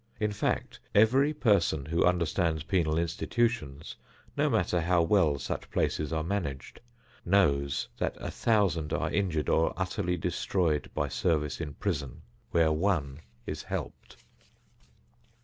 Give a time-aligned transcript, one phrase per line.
[0.19, 3.97] In fact, every person who understands penal institutions
[4.35, 6.81] no matter how well such places are managed
[7.23, 13.19] knows that a thousand are injured or utterly destroyed by service in prison, where one
[13.45, 14.17] is helped.